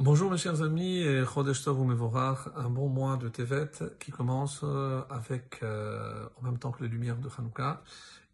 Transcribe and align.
Bonjour 0.00 0.30
mes 0.30 0.38
chers 0.38 0.62
amis 0.62 0.98
et 0.98 1.24
Chodesh 1.24 1.66
Mevorach, 1.66 2.50
un 2.54 2.70
bon 2.70 2.88
mois 2.88 3.16
de 3.16 3.28
Tevet 3.28 3.72
qui 3.98 4.12
commence 4.12 4.60
euh, 4.62 5.02
avec 5.10 5.58
euh, 5.64 6.24
en 6.36 6.42
même 6.42 6.56
temps 6.56 6.70
que 6.70 6.84
les 6.84 6.88
lumières 6.88 7.16
de 7.16 7.28
Hanouka 7.36 7.82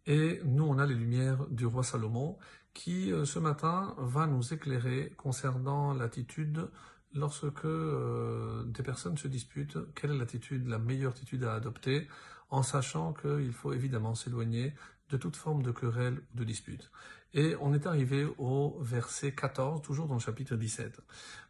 et 0.05 0.41
nous 0.45 0.63
on 0.63 0.77
a 0.77 0.85
les 0.85 0.93
lumières 0.93 1.43
du 1.49 1.65
roi 1.65 1.83
Salomon 1.83 2.37
qui 2.75 3.11
euh, 3.11 3.25
ce 3.25 3.39
matin 3.39 3.95
va 3.97 4.27
nous 4.27 4.53
éclairer 4.53 5.11
concernant 5.17 5.95
l'attitude 5.95 6.69
lorsque 7.15 7.65
des 7.65 8.83
personnes 8.83 9.17
se 9.17 9.27
disputent, 9.27 9.79
quelle 9.95 10.11
est 10.11 10.17
l'attitude, 10.17 10.67
la 10.67 10.77
meilleure 10.77 11.13
attitude 11.13 11.45
à 11.45 11.55
adopter 11.55 12.07
en 12.51 12.61
sachant 12.61 13.13
qu'il 13.13 13.53
faut 13.53 13.73
évidemment 13.73 14.13
s'éloigner 14.13 14.75
de 15.09 15.17
toute 15.17 15.35
forme 15.35 15.63
de 15.63 15.71
querelle 15.71 16.21
ou 16.33 16.37
de 16.37 16.43
dispute. 16.43 16.91
Et 17.33 17.55
on 17.59 17.73
est 17.73 17.85
arrivé 17.85 18.25
au 18.37 18.77
verset 18.81 19.33
14, 19.33 19.81
toujours 19.81 20.07
dans 20.07 20.15
le 20.15 20.19
chapitre 20.19 20.55
17. 20.55 21.01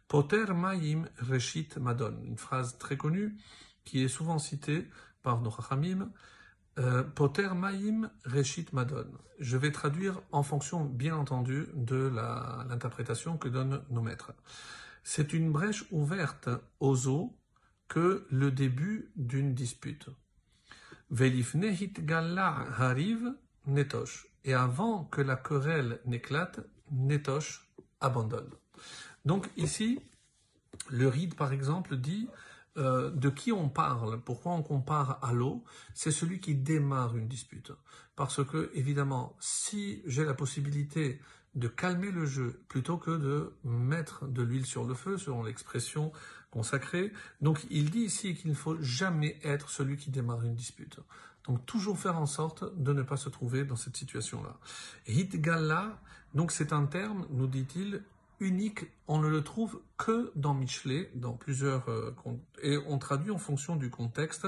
Poter 0.08 0.54
Maim 0.54 1.08
Reshit 1.18 1.78
Madon, 1.78 2.16
une 2.24 2.38
phrase 2.38 2.78
très 2.78 2.96
connue 2.96 3.36
qui 3.84 4.04
est 4.04 4.08
souvent 4.08 4.38
citée 4.38 4.88
par 5.22 5.40
nos. 5.40 5.52
Euh, 6.78 7.02
Poter 7.02 7.54
Maim 7.54 8.10
Reshit 8.24 8.72
Madon. 8.72 9.10
Je 9.40 9.56
vais 9.56 9.72
traduire 9.72 10.20
en 10.30 10.42
fonction, 10.42 10.84
bien 10.84 11.16
entendu, 11.16 11.66
de 11.74 12.10
l'interprétation 12.68 13.36
que 13.36 13.48
donnent 13.48 13.82
nos 13.90 14.02
maîtres. 14.02 14.32
C'est 15.02 15.32
une 15.32 15.50
brèche 15.50 15.84
ouverte 15.90 16.48
aux 16.80 17.08
eaux 17.08 17.36
que 17.88 18.26
le 18.30 18.50
début 18.50 19.12
d'une 19.16 19.54
dispute. 19.54 20.08
Velifnehit 21.10 22.04
Galla 22.04 22.66
Hariv 22.78 23.34
Netosh. 23.66 24.26
Et 24.44 24.54
avant 24.54 25.04
que 25.04 25.20
la 25.20 25.36
querelle 25.36 26.00
n'éclate, 26.04 26.60
Netosh 26.92 27.68
abandonne. 28.00 28.50
Donc 29.26 29.50
ici, 29.56 30.00
le 30.88 31.08
ride, 31.08 31.34
par 31.34 31.52
exemple, 31.52 31.96
dit 31.96 32.28
euh, 32.78 33.10
de 33.10 33.28
qui 33.28 33.52
on 33.52 33.68
parle, 33.68 34.20
pourquoi 34.20 34.52
on 34.52 34.62
compare 34.62 35.18
à 35.22 35.32
l'eau, 35.32 35.64
c'est 35.94 36.10
celui 36.10 36.40
qui 36.40 36.54
démarre 36.54 37.16
une 37.16 37.28
dispute. 37.28 37.72
Parce 38.14 38.44
que, 38.44 38.70
évidemment, 38.74 39.36
si 39.40 40.02
j'ai 40.06 40.24
la 40.24 40.34
possibilité 40.34 41.20
de 41.54 41.68
calmer 41.68 42.10
le 42.10 42.26
jeu 42.26 42.62
plutôt 42.68 42.98
que 42.98 43.10
de 43.10 43.52
mettre 43.64 44.26
de 44.26 44.42
l'huile 44.42 44.66
sur 44.66 44.84
le 44.84 44.94
feu, 44.94 45.16
selon 45.16 45.42
l'expression 45.42 46.12
consacrée, 46.50 47.12
donc 47.40 47.66
il 47.70 47.90
dit 47.90 48.00
ici 48.00 48.34
qu'il 48.34 48.50
ne 48.50 48.56
faut 48.56 48.80
jamais 48.80 49.38
être 49.42 49.70
celui 49.70 49.96
qui 49.96 50.10
démarre 50.10 50.44
une 50.44 50.54
dispute. 50.54 51.00
Donc 51.46 51.64
toujours 51.64 51.98
faire 51.98 52.18
en 52.18 52.26
sorte 52.26 52.64
de 52.76 52.92
ne 52.92 53.02
pas 53.02 53.16
se 53.16 53.28
trouver 53.28 53.64
dans 53.64 53.76
cette 53.76 53.96
situation-là. 53.96 54.58
Hitgalla, 55.06 55.98
donc 56.34 56.52
c'est 56.52 56.72
un 56.72 56.84
terme, 56.84 57.26
nous 57.30 57.46
dit-il, 57.46 58.02
unique, 58.40 58.84
on 59.08 59.18
ne 59.18 59.28
le 59.28 59.42
trouve 59.42 59.80
que 59.96 60.32
dans 60.34 60.54
Michelet, 60.54 61.10
dans 61.14 61.32
plusieurs 61.32 61.88
euh, 61.88 62.14
et 62.62 62.76
on 62.86 62.98
traduit 62.98 63.30
en 63.30 63.38
fonction 63.38 63.76
du 63.76 63.90
contexte. 63.90 64.46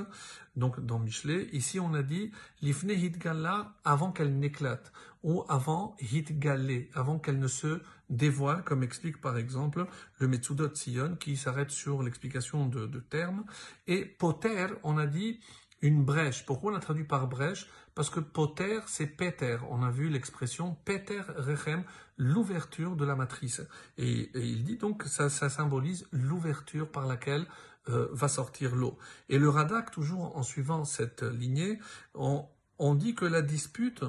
Donc 0.56 0.84
dans 0.84 0.98
Michelet, 0.98 1.48
ici 1.52 1.80
on 1.80 1.94
a 1.94 2.02
dit 2.02 2.30
l'ifne 2.60 2.90
hitgalla 2.90 3.74
avant 3.84 4.12
qu'elle 4.12 4.38
n'éclate 4.38 4.92
ou 5.22 5.44
avant 5.48 5.96
hitgalé, 6.00 6.90
avant 6.94 7.18
qu'elle 7.18 7.38
ne 7.38 7.48
se 7.48 7.80
dévoile, 8.10 8.62
comme 8.64 8.82
explique 8.82 9.20
par 9.20 9.36
exemple 9.36 9.86
le 10.18 10.28
Metsudot 10.28 10.74
Sion 10.74 11.16
qui 11.16 11.36
s'arrête 11.36 11.70
sur 11.70 12.02
l'explication 12.02 12.66
de, 12.66 12.86
de 12.86 13.00
termes. 13.00 13.44
Et 13.86 14.04
poter, 14.04 14.66
on 14.82 14.98
a 14.98 15.06
dit 15.06 15.40
une 15.82 16.04
brèche. 16.04 16.44
Pourquoi 16.44 16.72
on 16.72 16.76
a 16.76 16.80
traduit 16.80 17.04
par 17.04 17.28
brèche? 17.28 17.68
Parce 17.94 18.10
que 18.10 18.20
poter, 18.20 18.80
c'est 18.86 19.06
Peter. 19.06 19.58
On 19.70 19.82
a 19.82 19.90
vu 19.90 20.08
l'expression 20.08 20.76
Peter 20.84 21.22
Rechem, 21.36 21.84
l'ouverture 22.16 22.96
de 22.96 23.04
la 23.04 23.16
matrice. 23.16 23.62
Et, 23.96 24.30
il 24.34 24.64
dit 24.64 24.76
donc 24.76 25.02
que 25.02 25.08
ça, 25.08 25.28
symbolise 25.28 26.06
l'ouverture 26.12 26.90
par 26.90 27.06
laquelle 27.06 27.46
euh, 27.88 28.08
va 28.12 28.28
sortir 28.28 28.74
l'eau. 28.74 28.98
Et 29.28 29.38
le 29.38 29.48
Radak, 29.48 29.90
toujours 29.90 30.36
en 30.36 30.42
suivant 30.42 30.84
cette 30.84 31.22
lignée, 31.22 31.78
on, 32.14 32.46
dit 32.94 33.14
que 33.14 33.24
la 33.24 33.42
dispute, 33.42 34.04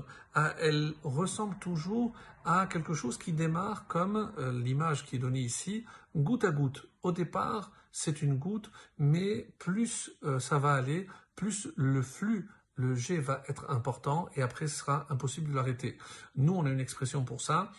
elle 0.60 0.94
ressemble 1.04 1.58
toujours 1.60 2.14
à 2.46 2.68
quelque 2.68 2.94
chose 2.94 3.18
qui 3.18 3.34
démarre 3.34 3.88
comme 3.88 4.32
euh, 4.38 4.52
l'image 4.52 5.06
qui 5.06 5.16
est 5.16 5.20
donnée 5.20 5.42
ici, 5.42 5.86
goutte 6.16 6.44
à 6.44 6.52
goutte. 6.52 6.88
Au 7.02 7.12
départ, 7.12 7.72
c'est 7.92 8.22
une 8.22 8.38
goutte, 8.38 8.72
mais 8.98 9.50
plus 9.58 10.12
euh, 10.24 10.40
ça 10.40 10.60
va 10.60 10.74
aller, 10.74 11.08
plus 11.40 11.70
le 11.78 12.02
flux, 12.02 12.50
le 12.76 12.96
jet 12.96 13.18
va 13.18 13.44
être 13.48 13.70
important 13.70 14.28
et 14.36 14.42
après 14.42 14.68
ce 14.68 14.80
sera 14.80 15.08
impossible 15.10 15.52
de 15.52 15.56
l'arrêter. 15.56 15.98
Nous, 16.36 16.54
on 16.54 16.66
a 16.66 16.70
une 16.70 16.82
expression 16.82 17.24
pour 17.24 17.40
ça. 17.40 17.72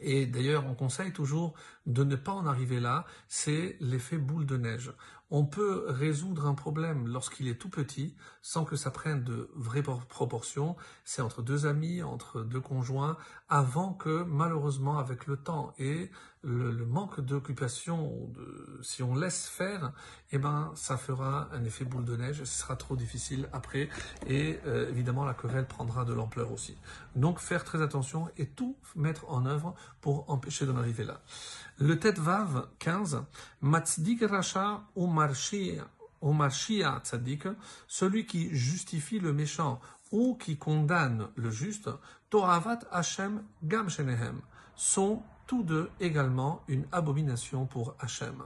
Et 0.00 0.26
d'ailleurs, 0.26 0.66
on 0.66 0.74
conseille 0.74 1.12
toujours 1.12 1.54
de 1.86 2.04
ne 2.04 2.16
pas 2.16 2.32
en 2.32 2.46
arriver 2.46 2.80
là, 2.80 3.04
c'est 3.28 3.76
l'effet 3.80 4.18
boule 4.18 4.46
de 4.46 4.56
neige. 4.56 4.92
On 5.30 5.46
peut 5.46 5.86
résoudre 5.88 6.46
un 6.46 6.54
problème 6.54 7.08
lorsqu'il 7.08 7.48
est 7.48 7.56
tout 7.56 7.70
petit, 7.70 8.14
sans 8.40 8.64
que 8.64 8.76
ça 8.76 8.90
prenne 8.90 9.24
de 9.24 9.50
vraies 9.54 9.82
proportions. 9.82 10.76
C'est 11.04 11.22
entre 11.22 11.42
deux 11.42 11.66
amis, 11.66 12.02
entre 12.02 12.42
deux 12.42 12.60
conjoints, 12.60 13.16
avant 13.48 13.94
que, 13.94 14.22
malheureusement, 14.24 14.98
avec 14.98 15.26
le 15.26 15.36
temps 15.36 15.72
et 15.78 16.10
le, 16.42 16.84
manque 16.84 17.20
d'occupation, 17.20 18.30
si 18.82 19.02
on 19.02 19.14
laisse 19.14 19.48
faire, 19.48 19.92
eh 20.30 20.38
ben, 20.38 20.70
ça 20.74 20.96
fera 20.96 21.48
un 21.52 21.64
effet 21.64 21.84
boule 21.84 22.04
de 22.04 22.16
neige. 22.16 22.44
Ce 22.44 22.60
sera 22.60 22.76
trop 22.76 22.94
difficile 22.94 23.48
après, 23.52 23.88
et 24.26 24.60
euh, 24.66 24.88
évidemment, 24.90 25.24
la 25.24 25.34
querelle 25.34 25.66
prendra 25.66 26.04
de 26.04 26.12
l'ampleur 26.12 26.52
aussi. 26.52 26.76
Donc, 27.16 27.40
faire 27.40 27.64
très 27.64 27.82
attention 27.82 28.28
et 28.36 28.46
tout 28.46 28.76
mettre 28.94 29.28
en 29.30 29.46
œuvre 29.46 29.74
pour 30.00 30.28
empêcher 30.30 30.66
d'en 30.66 30.76
arriver 30.76 31.04
là. 31.04 31.20
Le 31.78 31.98
tête 31.98 32.18
Vav 32.18 32.68
15, 32.78 33.24
Matzdik 33.60 34.22
Racha 34.22 34.82
ou 34.94 35.06
Marshia 35.06 37.00
Tzadik, 37.02 37.48
celui 37.88 38.26
qui 38.26 38.54
justifie 38.54 39.18
le 39.18 39.32
méchant 39.32 39.80
ou 40.12 40.36
qui 40.36 40.56
condamne 40.56 41.28
le 41.34 41.50
juste, 41.50 41.90
Toravat 42.30 42.80
Hashem 42.92 43.42
Gam 43.64 43.88
Shenehem, 43.88 44.40
sont 44.76 45.22
tous 45.46 45.62
deux 45.62 45.90
également 46.00 46.62
une 46.68 46.86
abomination 46.92 47.66
pour 47.66 47.94
Hachem. 47.98 48.42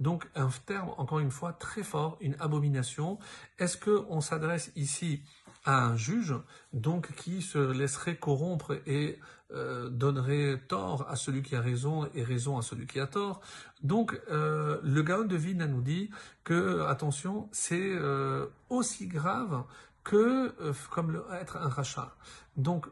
Donc 0.00 0.28
un 0.34 0.48
terme, 0.66 0.90
encore 0.98 1.20
une 1.20 1.30
fois, 1.30 1.52
très 1.52 1.82
fort, 1.82 2.18
une 2.20 2.36
abomination. 2.40 3.18
Est-ce 3.58 3.76
qu'on 3.76 4.20
s'adresse 4.20 4.70
ici 4.76 5.22
à 5.64 5.84
un 5.84 5.96
juge, 5.96 6.34
donc 6.72 7.14
qui 7.14 7.40
se 7.40 7.58
laisserait 7.58 8.16
corrompre 8.16 8.80
et 8.86 9.18
euh, 9.54 9.88
donnerait 9.88 10.60
tort 10.68 11.06
à 11.08 11.16
celui 11.16 11.42
qui 11.42 11.56
a 11.56 11.60
raison 11.60 12.08
et 12.14 12.22
raison 12.22 12.58
à 12.58 12.62
celui 12.62 12.86
qui 12.86 13.00
a 13.00 13.06
tort. 13.06 13.40
Donc 13.82 14.20
euh, 14.30 14.80
le 14.82 15.02
Gaon 15.02 15.24
de 15.24 15.36
Vina 15.36 15.66
nous 15.66 15.82
dit 15.82 16.10
que 16.44 16.80
attention, 16.82 17.48
c'est 17.52 17.78
euh, 17.80 18.46
aussi 18.70 19.06
grave 19.06 19.64
que 20.04 20.54
comme 20.90 21.22
être 21.40 21.56
un 21.56 21.68
rachat. 21.68 22.14
Donc 22.56 22.86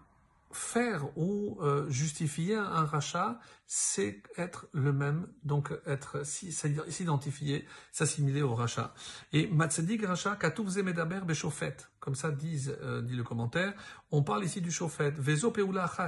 faire 0.53 1.17
ou 1.17 1.59
euh, 1.61 1.89
justifier 1.89 2.57
un 2.57 2.85
rachat, 2.85 3.39
c'est 3.67 4.23
être 4.37 4.67
le 4.73 4.93
même, 4.93 5.29
donc 5.45 5.73
être 5.87 6.25
s'identifier, 6.25 7.67
s'assimiler 7.93 8.43
au 8.43 8.55
rachat. 8.55 8.95
Et 9.33 9.47
Matzadik 9.49 10.05
rachat, 10.05 10.37
katouf 10.37 10.71
zemedaber 10.71 11.21
beshofet, 11.25 11.77
comme 12.01 12.15
ça 12.15 12.31
disent, 12.31 12.77
euh, 12.83 13.01
dit 13.03 13.15
le 13.15 13.23
commentaire, 13.23 13.75
on 14.11 14.23
parle 14.23 14.45
ici 14.45 14.61
du 14.61 14.73
chofet, 14.73 15.13
vezo 15.13 15.53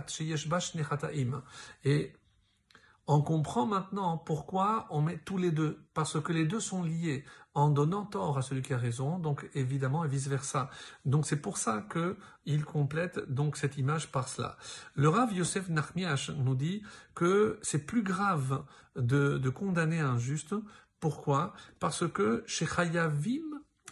sheyesh 0.09 0.49
bash 0.49 0.75
on 3.07 3.21
comprend 3.21 3.67
maintenant 3.67 4.17
pourquoi 4.17 4.87
on 4.91 5.01
met 5.01 5.19
tous 5.19 5.39
les 5.39 5.51
deux, 5.51 5.85
parce 5.93 6.21
que 6.21 6.33
les 6.33 6.47
deux 6.47 6.61
sont 6.61 6.83
liés 6.85 7.25
en 7.55 7.69
donnant 7.69 8.07
tort 8.07 8.39
à 8.39 8.43
celui 8.43 8.63
qui 8.63 8.73
a 8.73 8.79
raison, 8.79 9.19
donc 9.19 9.49
évidemment 9.55 10.05
et 10.05 10.09
vice 10.09 10.29
versa. 10.29 10.71
Donc 11.05 11.27
c'est 11.27 11.41
pour 11.41 11.59
ça 11.59 11.85
que 11.89 12.17
il 12.47 12.65
complète 12.65 13.19
donc 13.29 13.57
cette 13.57 13.77
image 13.77 14.11
par 14.11 14.29
cela. 14.29 14.57
Le 14.95 15.09
Rav 15.09 15.33
Yosef 15.33 15.69
Nachmiach 15.69 16.31
nous 16.31 16.55
dit 16.55 16.83
que 17.15 17.59
c'est 17.63 17.85
plus 17.87 18.03
grave 18.03 18.65
de, 18.97 19.37
de 19.39 19.49
condamner 19.51 20.01
un 20.01 20.19
juste. 20.19 20.55
Pourquoi? 21.01 21.53
Parce 21.81 22.09
que 22.09 22.45
chez 22.47 22.67
Chayavim, 22.67 23.43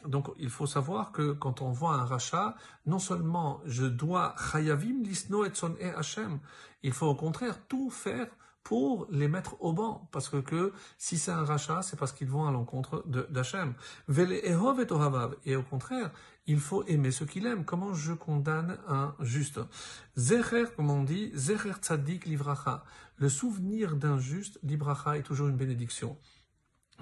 donc 0.06 0.30
il 0.38 0.48
faut 0.48 0.66
savoir 0.66 1.12
que 1.12 1.32
quand 1.32 1.60
on 1.60 1.72
voit 1.72 1.94
un 1.94 2.04
rachat, 2.04 2.54
non 2.86 3.00
seulement 3.00 3.60
je 3.66 3.84
dois 3.84 4.34
Chayavim 4.52 5.02
lisno 5.02 5.44
et 5.44 5.50
son 5.52 5.74
Hashem, 5.96 6.38
il 6.82 6.92
faut 6.92 7.08
au 7.08 7.16
contraire 7.16 7.66
tout 7.66 7.90
faire 7.90 8.28
pour 8.62 9.06
les 9.10 9.28
mettre 9.28 9.60
au 9.62 9.72
banc. 9.72 10.08
Parce 10.12 10.28
que, 10.28 10.72
si 10.98 11.18
c'est 11.18 11.30
un 11.30 11.44
rachat, 11.44 11.82
c'est 11.82 11.98
parce 11.98 12.12
qu'ils 12.12 12.28
vont 12.28 12.46
à 12.46 12.52
l'encontre 12.52 13.04
d'Hachem. 13.06 13.74
Et 15.44 15.56
au 15.56 15.62
contraire, 15.62 16.10
il 16.46 16.60
faut 16.60 16.84
aimer 16.84 17.10
ce 17.10 17.24
qu'il 17.24 17.46
aime. 17.46 17.64
Comment 17.64 17.94
je 17.94 18.12
condamne 18.12 18.78
un 18.88 19.14
juste? 19.20 19.60
Zecher, 20.16 20.66
comme 20.76 20.90
on 20.90 21.04
dit, 21.04 21.30
Zecher 21.34 21.74
tzadik 21.80 22.26
livracha. 22.26 22.84
Le 23.16 23.28
souvenir 23.28 23.96
d'un 23.96 24.18
juste, 24.18 24.58
libracha, 24.62 25.18
est 25.18 25.22
toujours 25.22 25.48
une 25.48 25.56
bénédiction. 25.56 26.18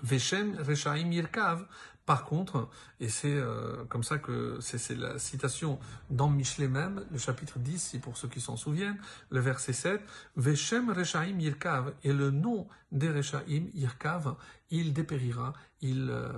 Veshem 0.03 0.57
rechaim 0.59 1.11
yirkav, 1.11 1.67
Par 2.09 2.25
contre, 2.25 2.71
et 3.01 3.11
c'est 3.11 3.35
euh, 3.35 3.85
comme 3.91 4.03
ça 4.03 4.17
que 4.17 4.57
c'est 4.63 4.97
la 4.97 5.19
citation 5.19 5.79
dans 6.09 6.31
Michelet 6.31 6.67
même, 6.67 7.05
le 7.13 7.19
chapitre 7.19 7.59
10, 7.59 7.79
si 7.79 7.99
pour 7.99 8.17
ceux 8.17 8.29
qui 8.29 8.41
s'en 8.41 8.57
souviennent, 8.57 8.97
le 9.29 9.41
verset 9.41 9.75
7, 9.75 10.01
Veshem 10.35 10.89
Rechaim 10.89 11.39
Yirkav, 11.39 11.93
et 12.05 12.15
le 12.15 12.31
nom 12.31 12.67
des 12.93 13.11
Rechaim 13.11 13.67
Yirkav, 13.75 14.37
il 14.71 14.95
dépérira, 14.95 15.53
il 15.83 16.09
euh, 16.11 16.31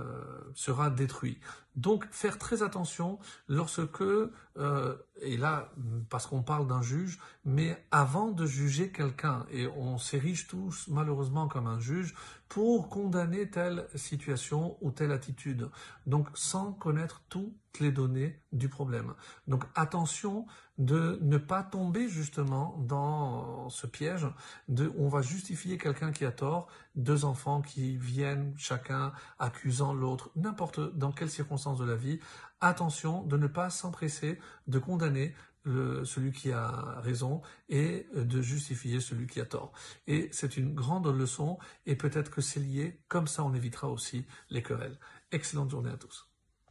sera 0.55 0.89
détruit. 0.89 1.39
Donc 1.75 2.05
faire 2.11 2.37
très 2.37 2.63
attention 2.63 3.17
lorsque, 3.47 4.01
euh, 4.01 4.95
et 5.21 5.37
là, 5.37 5.71
parce 6.09 6.27
qu'on 6.27 6.43
parle 6.43 6.67
d'un 6.67 6.81
juge, 6.81 7.19
mais 7.45 7.81
avant 7.91 8.31
de 8.31 8.45
juger 8.45 8.91
quelqu'un, 8.91 9.45
et 9.51 9.67
on 9.67 9.97
s'érige 9.97 10.47
tous 10.47 10.87
malheureusement 10.89 11.47
comme 11.47 11.67
un 11.67 11.79
juge, 11.79 12.13
pour 12.49 12.89
condamner 12.89 13.49
telle 13.49 13.87
situation 13.95 14.77
ou 14.81 14.91
telle 14.91 15.13
attitude. 15.13 15.60
Donc 16.05 16.27
sans 16.33 16.73
connaître 16.73 17.21
toutes 17.29 17.79
les 17.79 17.91
données 17.91 18.39
du 18.51 18.69
problème. 18.69 19.13
Donc 19.47 19.63
attention 19.75 20.45
de 20.77 21.19
ne 21.21 21.37
pas 21.37 21.63
tomber 21.63 22.09
justement 22.09 22.75
dans 22.79 23.69
ce 23.69 23.85
piège 23.87 24.27
de 24.67 24.91
on 24.97 25.07
va 25.07 25.21
justifier 25.21 25.77
quelqu'un 25.77 26.11
qui 26.11 26.25
a 26.25 26.31
tort, 26.31 26.67
deux 26.95 27.23
enfants 27.23 27.61
qui 27.61 27.97
viennent 27.97 28.53
chacun 28.57 29.13
accusant 29.39 29.93
l'autre, 29.93 30.31
n'importe 30.35 30.79
dans 30.97 31.11
quelles 31.11 31.29
circonstances 31.29 31.77
de 31.77 31.85
la 31.85 31.95
vie. 31.95 32.19
Attention 32.61 33.23
de 33.23 33.37
ne 33.37 33.47
pas 33.47 33.69
s'empresser 33.69 34.39
de 34.67 34.79
condamner 34.79 35.33
celui 35.65 36.31
qui 36.31 36.51
a 36.51 36.99
raison 37.01 37.41
et 37.69 38.07
de 38.15 38.41
justifier 38.41 38.99
celui 38.99 39.27
qui 39.27 39.39
a 39.39 39.45
tort. 39.45 39.71
Et 40.07 40.29
c'est 40.31 40.57
une 40.57 40.73
grande 40.73 41.07
leçon 41.07 41.59
et 41.85 41.95
peut-être 41.95 42.31
que 42.31 42.41
c'est 42.41 42.59
lié, 42.59 42.99
comme 43.07 43.27
ça 43.27 43.43
on 43.43 43.53
évitera 43.53 43.87
aussi 43.87 44.25
les 44.49 44.63
querelles. 44.63 44.97
Excellente 45.31 45.69
journée 45.71 45.91
à 45.91 45.97
tous. 45.97 46.30